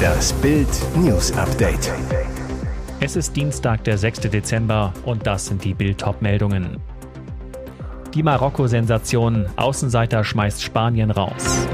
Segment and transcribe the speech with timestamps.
[0.00, 1.92] Das Bild News Update.
[3.00, 4.20] Es ist Dienstag, der 6.
[4.20, 6.78] Dezember und das sind die Bild meldungen
[8.14, 9.46] Die Marokko-Sensation.
[9.56, 11.66] Außenseiter schmeißt Spanien raus.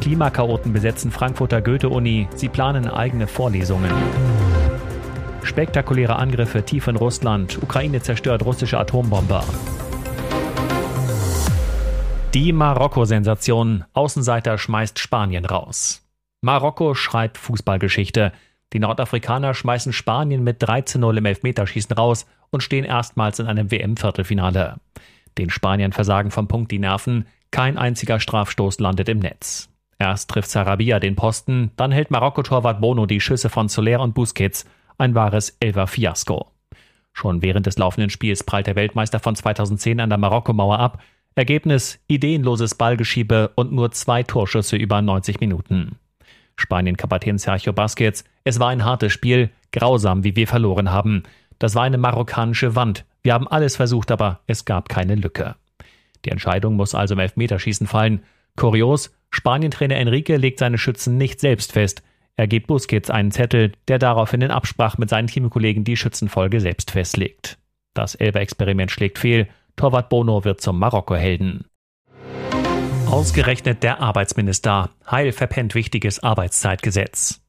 [0.00, 2.28] Klimakaoten besetzen Frankfurter Goethe-Uni.
[2.34, 3.92] Sie planen eigene Vorlesungen.
[5.42, 7.62] Spektakuläre Angriffe tief in Russland.
[7.62, 9.44] Ukraine zerstört russische Atombomber.
[12.34, 13.84] Die Marokko-Sensation.
[13.92, 16.02] Außenseiter schmeißt Spanien raus.
[16.40, 18.32] Marokko schreibt Fußballgeschichte.
[18.72, 24.76] Die Nordafrikaner schmeißen Spanien mit 13-0 im Elfmeterschießen raus und stehen erstmals in einem WM-Viertelfinale.
[25.36, 27.26] Den Spaniern versagen vom Punkt die Nerven.
[27.50, 29.68] Kein einziger Strafstoß landet im Netz.
[29.98, 34.64] Erst trifft Sarabia den Posten, dann hält Marokko-Torwart Bono die Schüsse von Soler und Busquets.
[34.96, 36.46] Ein wahres Elfer-Fiasko.
[37.12, 41.02] Schon während des laufenden Spiels prallt der Weltmeister von 2010 an der Marokko-Mauer ab,
[41.34, 45.96] Ergebnis ideenloses Ballgeschiebe und nur zwei Torschüsse über 90 Minuten.
[46.56, 51.22] Spanien-Kapitän Sergio Busquets, es war ein hartes Spiel, grausam, wie wir verloren haben.
[51.58, 53.06] Das war eine marokkanische Wand.
[53.22, 55.56] Wir haben alles versucht, aber es gab keine Lücke.
[56.24, 58.22] Die Entscheidung muss also im Elfmeterschießen fallen.
[58.56, 62.02] Kurios, Spanien-Trainer Enrique legt seine Schützen nicht selbst fest.
[62.36, 66.90] Er gibt Busquets einen Zettel, der daraufhin in Absprache mit seinen Teamkollegen die Schützenfolge selbst
[66.90, 67.58] festlegt.
[67.94, 71.64] Das Elber-Experiment schlägt fehl Torwart Bono wird zum Marokko-Helden.
[73.06, 74.90] Ausgerechnet der Arbeitsminister.
[75.10, 77.42] Heil verpennt wichtiges Arbeitszeitgesetz.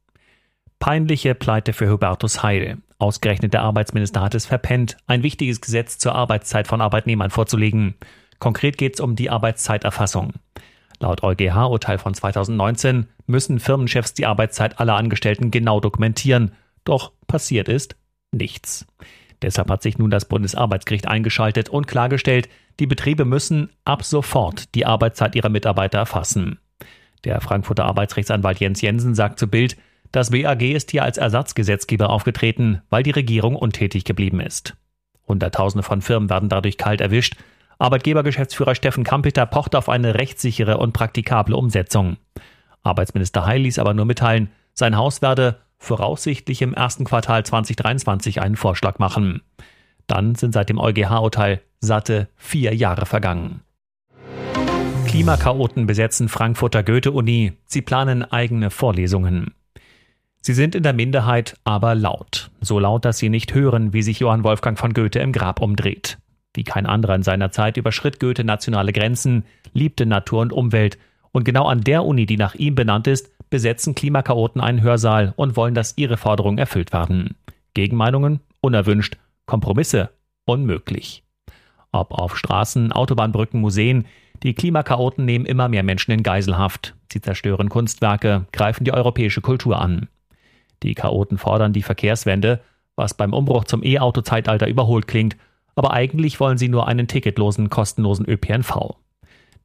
[0.79, 2.79] Peinliche Pleite für Hubertus Heil.
[2.99, 7.95] Ausgerechnet der Arbeitsminister hat es verpennt, ein wichtiges Gesetz zur Arbeitszeit von Arbeitnehmern vorzulegen.
[8.39, 10.33] Konkret geht es um die Arbeitszeiterfassung.
[10.99, 16.51] Laut EuGH-Urteil von 2019 müssen Firmenchefs die Arbeitszeit aller Angestellten genau dokumentieren.
[16.83, 17.95] Doch passiert ist
[18.31, 18.85] nichts.
[19.43, 22.47] Deshalb hat sich nun das Bundesarbeitsgericht eingeschaltet und klargestellt,
[22.79, 26.59] die Betriebe müssen ab sofort die Arbeitszeit ihrer Mitarbeiter erfassen.
[27.25, 29.77] Der Frankfurter Arbeitsrechtsanwalt Jens Jensen sagt zu Bild,
[30.13, 34.75] das BAG ist hier als Ersatzgesetzgeber aufgetreten, weil die Regierung untätig geblieben ist.
[35.27, 37.35] Hunderttausende von Firmen werden dadurch kalt erwischt.
[37.79, 42.17] Arbeitgebergeschäftsführer Steffen Kampeter pocht auf eine rechtssichere und praktikable Umsetzung.
[42.83, 48.55] Arbeitsminister Heil ließ aber nur mitteilen, sein Haus werde voraussichtlich im ersten Quartal 2023 einen
[48.55, 49.41] Vorschlag machen.
[50.07, 53.61] Dann sind seit dem EuGH-Urteil satte vier Jahre vergangen.
[55.05, 57.53] Klimakaoten besetzen Frankfurter Goethe-Uni.
[57.65, 59.53] Sie planen eigene Vorlesungen.
[60.41, 62.49] Sie sind in der Minderheit, aber laut.
[62.61, 66.17] So laut, dass sie nicht hören, wie sich Johann Wolfgang von Goethe im Grab umdreht.
[66.53, 70.97] Wie kein anderer in seiner Zeit überschritt Goethe nationale Grenzen, liebte Natur und Umwelt.
[71.31, 75.55] Und genau an der Uni, die nach ihm benannt ist, besetzen Klimakaoten einen Hörsaal und
[75.55, 77.35] wollen, dass ihre Forderungen erfüllt werden.
[77.75, 80.09] Gegenmeinungen unerwünscht, Kompromisse
[80.45, 81.23] unmöglich.
[81.91, 84.07] Ob auf Straßen, Autobahnbrücken, Museen,
[84.41, 86.95] die Klimakaoten nehmen immer mehr Menschen in Geiselhaft.
[87.11, 90.09] Sie zerstören Kunstwerke, greifen die europäische Kultur an.
[90.81, 92.59] Die Chaoten fordern die Verkehrswende,
[92.95, 95.37] was beim Umbruch zum E-Auto-Zeitalter überholt klingt,
[95.75, 98.95] aber eigentlich wollen sie nur einen ticketlosen, kostenlosen ÖPNV.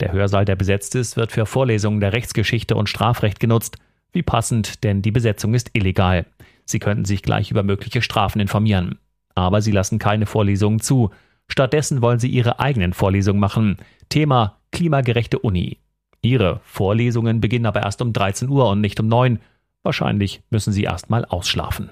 [0.00, 3.78] Der Hörsaal, der besetzt ist, wird für Vorlesungen der Rechtsgeschichte und Strafrecht genutzt.
[4.12, 6.26] Wie passend, denn die Besetzung ist illegal.
[6.64, 8.98] Sie könnten sich gleich über mögliche Strafen informieren.
[9.34, 11.10] Aber sie lassen keine Vorlesungen zu.
[11.48, 13.78] Stattdessen wollen sie ihre eigenen Vorlesungen machen.
[14.08, 15.78] Thema klimagerechte Uni.
[16.22, 19.40] Ihre Vorlesungen beginnen aber erst um 13 Uhr und nicht um 9.
[19.82, 21.90] Wahrscheinlich müssen sie erst mal ausschlafen.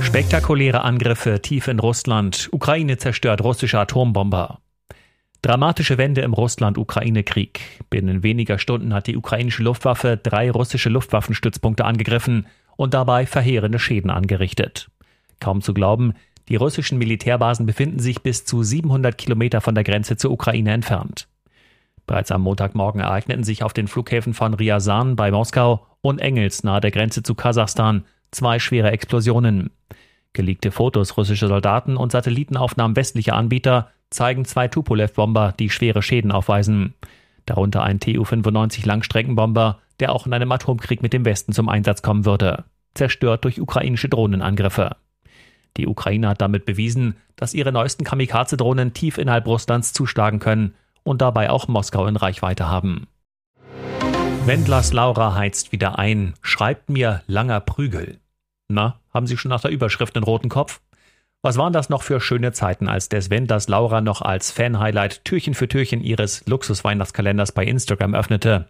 [0.00, 2.48] Spektakuläre Angriffe tief in Russland.
[2.52, 4.60] Ukraine zerstört russische Atombomber.
[5.44, 7.60] Dramatische Wende im Russland-Ukraine-Krieg.
[7.90, 12.46] Binnen weniger Stunden hat die ukrainische Luftwaffe drei russische Luftwaffenstützpunkte angegriffen
[12.76, 14.90] und dabei verheerende Schäden angerichtet.
[15.40, 16.14] Kaum zu glauben,
[16.48, 21.28] die russischen Militärbasen befinden sich bis zu 700 Kilometer von der Grenze zur Ukraine entfernt.
[22.06, 26.80] Bereits am Montagmorgen ereigneten sich auf den Flughäfen von Ryazan bei Moskau und Engels nahe
[26.80, 29.72] der Grenze zu Kasachstan zwei schwere Explosionen.
[30.32, 36.94] Geleakte Fotos russischer Soldaten und Satellitenaufnahmen westlicher Anbieter zeigen zwei Tupolev-Bomber, die schwere Schäden aufweisen.
[37.46, 42.24] Darunter ein Tu-95 Langstreckenbomber, der auch in einem Atomkrieg mit dem Westen zum Einsatz kommen
[42.24, 42.64] würde.
[42.94, 44.96] Zerstört durch ukrainische Drohnenangriffe.
[45.76, 51.20] Die Ukraine hat damit bewiesen, dass ihre neuesten Kamikaze-Drohnen tief innerhalb Russlands zuschlagen können und
[51.20, 53.08] dabei auch Moskau in Reichweite haben.
[54.46, 58.18] Wendlers Laura heizt wieder ein, schreibt mir langer Prügel.
[58.68, 60.80] Na, haben Sie schon nach der Überschrift einen roten Kopf?
[61.44, 65.52] Was waren das noch für schöne Zeiten, als des Wenders Laura noch als Fan-Highlight Türchen
[65.52, 68.68] für Türchen ihres Luxus-Weihnachtskalenders bei Instagram öffnete?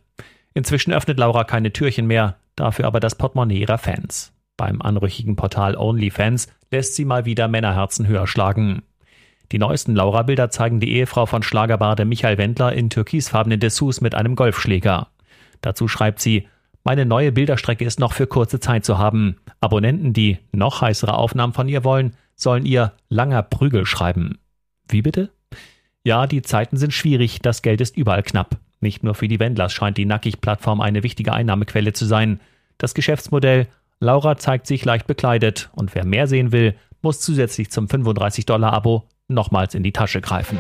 [0.55, 4.33] Inzwischen öffnet Laura keine Türchen mehr, dafür aber das Portemonnaie ihrer Fans.
[4.57, 8.83] Beim anrüchigen Portal OnlyFans lässt sie mal wieder Männerherzen höher schlagen.
[9.53, 14.35] Die neuesten Laura-Bilder zeigen die Ehefrau von Schlagerbade Michael Wendler in türkisfarbenen Dessous mit einem
[14.35, 15.07] Golfschläger.
[15.61, 16.49] Dazu schreibt sie,
[16.83, 19.37] meine neue Bilderstrecke ist noch für kurze Zeit zu haben.
[19.61, 24.39] Abonnenten, die noch heißere Aufnahmen von ihr wollen, sollen ihr langer Prügel schreiben.
[24.89, 25.31] Wie bitte?
[26.03, 28.59] Ja, die Zeiten sind schwierig, das Geld ist überall knapp.
[28.81, 32.41] Nicht nur für die Wendlers scheint die Nackig-Plattform eine wichtige Einnahmequelle zu sein.
[32.77, 33.69] Das Geschäftsmodell
[34.01, 39.75] Laura zeigt sich leicht bekleidet und wer mehr sehen will, muss zusätzlich zum 35-Dollar-Abo nochmals
[39.75, 40.59] in die Tasche greifen.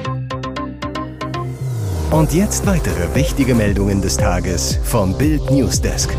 [2.10, 6.14] Und jetzt weitere wichtige Meldungen des Tages vom Bild Newsdesk.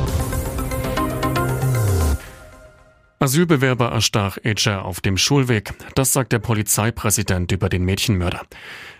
[3.25, 5.74] Asylbewerber erstach Eger auf dem Schulweg.
[5.95, 8.44] Das sagt der Polizeipräsident über den Mädchenmörder.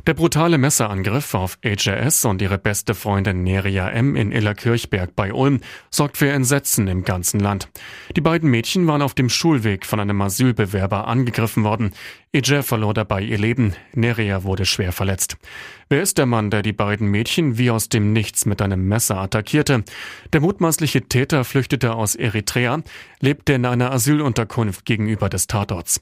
[0.08, 4.16] Der brutale Messerangriff auf HRS und ihre beste Freundin Neria M.
[4.16, 5.62] in Illerkirchberg bei Ulm
[5.92, 7.70] sorgt für Entsetzen im ganzen Land.
[8.16, 11.94] Die beiden Mädchen waren auf dem Schulweg von einem Asylbewerber angegriffen worden.
[12.36, 15.38] Eger verlor dabei ihr Leben, Neria wurde schwer verletzt.
[15.88, 19.20] Wer ist der Mann, der die beiden Mädchen wie aus dem Nichts mit einem Messer
[19.20, 19.86] attackierte?
[20.34, 22.82] Der mutmaßliche Täter flüchtete aus Eritrea,
[23.22, 26.02] lebte in einer Asylunterkunft gegenüber des Tatorts.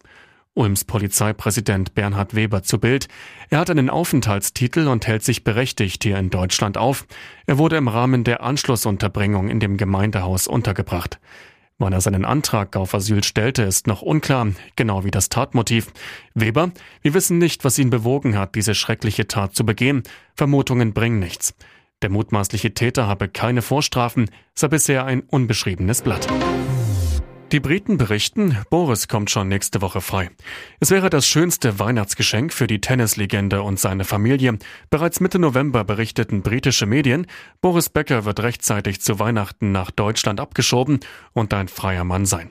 [0.55, 3.09] Ulms Polizeipräsident Bernhard Weber zu Bild.
[3.51, 7.05] Er hat einen Aufenthaltstitel und hält sich berechtigt hier in Deutschland auf.
[7.45, 11.19] Er wurde im Rahmen der Anschlussunterbringung in dem Gemeindehaus untergebracht.
[11.79, 15.91] Wann er seinen Antrag auf Asyl stellte, ist noch unklar, genau wie das Tatmotiv.
[16.33, 16.71] Weber,
[17.01, 20.03] wir wissen nicht, was ihn bewogen hat, diese schreckliche Tat zu begehen.
[20.35, 21.55] Vermutungen bringen nichts.
[22.01, 26.27] Der mutmaßliche Täter habe keine Vorstrafen, sei bisher ein unbeschriebenes Blatt.
[27.53, 30.31] Die Briten berichten, Boris kommt schon nächste Woche frei.
[30.79, 34.57] Es wäre das schönste Weihnachtsgeschenk für die Tennislegende und seine Familie.
[34.89, 37.27] Bereits Mitte November berichteten britische Medien,
[37.61, 41.01] Boris Becker wird rechtzeitig zu Weihnachten nach Deutschland abgeschoben
[41.33, 42.49] und ein freier Mann sein.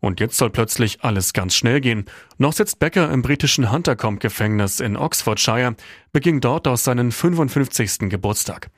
[0.00, 2.06] Und jetzt soll plötzlich alles ganz schnell gehen.
[2.36, 5.76] Noch sitzt Becker im britischen Huntercombe-Gefängnis in Oxfordshire,
[6.12, 8.10] beging dort aus seinen 55.
[8.10, 8.68] Geburtstag.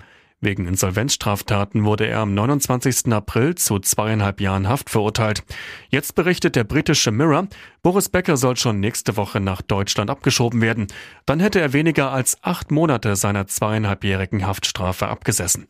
[0.44, 3.12] Wegen Insolvenzstraftaten wurde er am 29.
[3.12, 5.44] April zu zweieinhalb Jahren Haft verurteilt.
[5.88, 7.46] Jetzt berichtet der britische Mirror,
[7.84, 10.88] Boris Becker soll schon nächste Woche nach Deutschland abgeschoben werden.
[11.26, 15.68] Dann hätte er weniger als acht Monate seiner zweieinhalbjährigen Haftstrafe abgesessen.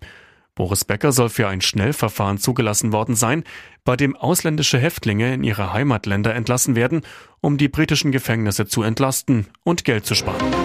[0.55, 3.45] Boris Becker soll für ein Schnellverfahren zugelassen worden sein,
[3.85, 7.03] bei dem ausländische Häftlinge in ihre Heimatländer entlassen werden,
[7.43, 10.62] um die britischen Gefängnisse zu entlasten und Geld zu sparen.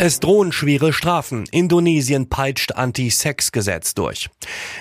[0.00, 1.46] Es drohen schwere Strafen.
[1.50, 4.30] Indonesien peitscht Anti-Sex-Gesetz durch.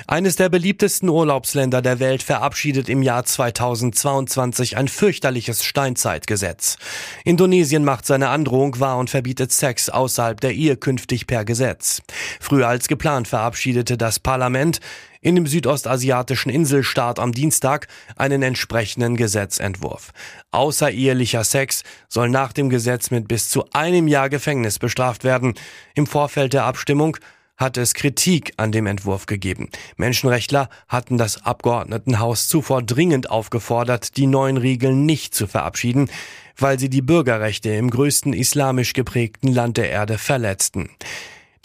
[0.06, 6.78] Eines der beliebtesten Urlaubsländer der Welt verabschiedet im Jahr 2022 ein fürchterliches Steinzeitgesetz.
[7.26, 12.04] Indonesien macht seine Androhung wahr und verbietet Sex außerhalb der Ehe künftig per Gesetz.
[12.40, 14.82] Früher als geplant verabschiedete das Parlament
[15.22, 20.12] in dem südostasiatischen Inselstaat am Dienstag einen entsprechenden Gesetzentwurf.
[20.52, 25.54] Außerehelicher Sex soll nach dem Gesetz mit bis zu einem Jahr Gefängnis bestraft werden.
[25.96, 27.18] Im Vorfeld der Abstimmung
[27.58, 29.70] hat es Kritik an dem Entwurf gegeben.
[29.98, 36.10] Menschenrechtler hatten das Abgeordnetenhaus zuvor dringend aufgefordert, die neuen Regeln nicht zu verabschieden,
[36.56, 40.90] weil sie die Bürgerrechte im größten islamisch geprägten Land der Erde verletzten.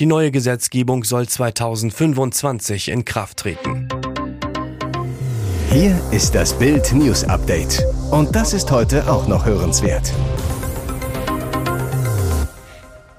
[0.00, 3.88] Die neue Gesetzgebung soll 2025 in Kraft treten.
[5.70, 7.84] Hier ist das Bild News Update.
[8.10, 10.10] Und das ist heute auch noch hörenswert.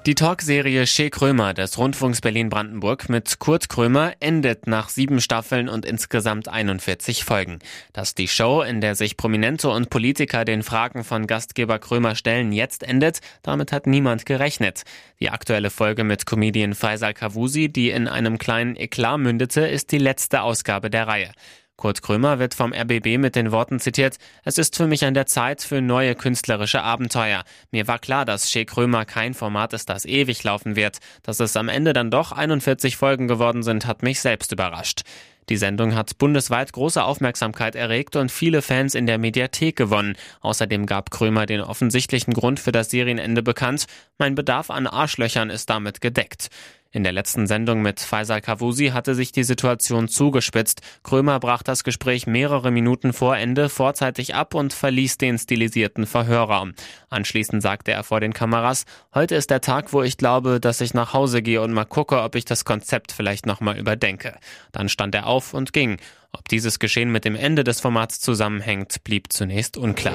[0.06, 5.86] Die Talkserie Shea Krömer des Rundfunks Berlin-Brandenburg mit Kurt Krömer endet nach sieben Staffeln und
[5.86, 7.60] insgesamt 41 Folgen.
[7.94, 12.52] Dass die Show, in der sich Prominente und Politiker den Fragen von Gastgeber Krömer stellen,
[12.52, 14.82] jetzt endet, damit hat niemand gerechnet.
[15.20, 19.96] Die aktuelle Folge mit Comedian Faisal Kavusi, die in einem kleinen Eklat mündete, ist die
[19.96, 21.30] letzte Ausgabe der Reihe.
[21.76, 25.26] Kurt Krömer wird vom RBB mit den Worten zitiert, es ist für mich an der
[25.26, 27.42] Zeit für neue künstlerische Abenteuer.
[27.72, 30.98] Mir war klar, dass Shea Krömer kein Format ist, das ewig laufen wird.
[31.22, 35.02] Dass es am Ende dann doch 41 Folgen geworden sind, hat mich selbst überrascht.
[35.50, 40.16] Die Sendung hat bundesweit große Aufmerksamkeit erregt und viele Fans in der Mediathek gewonnen.
[40.40, 43.84] Außerdem gab Krömer den offensichtlichen Grund für das Serienende bekannt.
[44.16, 46.48] Mein Bedarf an Arschlöchern ist damit gedeckt.
[46.94, 50.80] In der letzten Sendung mit Faisal Kavusi hatte sich die Situation zugespitzt.
[51.02, 56.72] Krömer brach das Gespräch mehrere Minuten vor Ende vorzeitig ab und verließ den stilisierten Verhörraum.
[57.10, 60.94] Anschließend sagte er vor den Kameras, heute ist der Tag, wo ich glaube, dass ich
[60.94, 64.36] nach Hause gehe und mal gucke, ob ich das Konzept vielleicht nochmal überdenke.
[64.70, 65.96] Dann stand er auf und ging.
[66.30, 70.14] Ob dieses Geschehen mit dem Ende des Formats zusammenhängt, blieb zunächst unklar.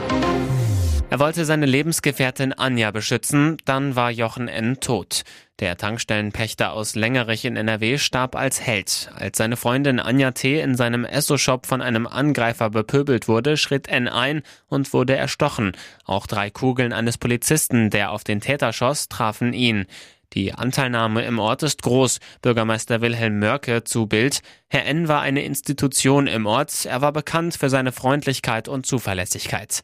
[1.12, 4.80] Er wollte seine Lebensgefährtin Anja beschützen, dann war Jochen N.
[4.80, 5.24] tot.
[5.60, 9.10] Der Tankstellenpächter aus Längerich in NRW starb als Held.
[9.16, 10.62] Als seine Freundin Anja T.
[10.62, 14.08] in seinem Esso-Shop von einem Angreifer bepöbelt wurde, schritt N.
[14.08, 15.72] ein und wurde erstochen.
[16.06, 19.88] Auch drei Kugeln eines Polizisten, der auf den Täter schoss, trafen ihn.
[20.34, 22.20] Die Anteilnahme im Ort ist groß.
[22.44, 24.42] Bürgermeister Wilhelm Mörke zu Bild.
[24.68, 25.08] Herr N.
[25.08, 26.86] war eine Institution im Ort.
[26.86, 29.82] Er war bekannt für seine Freundlichkeit und Zuverlässigkeit.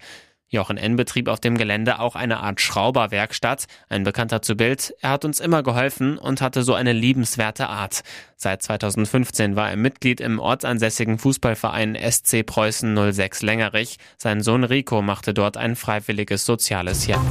[0.49, 0.95] Jochen N.
[0.95, 3.65] betrieb auf dem Gelände auch eine Art Schrauberwerkstatt.
[3.89, 4.93] Ein Bekannter zu Bild.
[5.01, 8.03] Er hat uns immer geholfen und hatte so eine liebenswerte Art.
[8.35, 13.97] Seit 2015 war er Mitglied im ortsansässigen Fußballverein SC Preußen 06 Längerich.
[14.17, 17.23] Sein Sohn Rico machte dort ein freiwilliges soziales Jahr.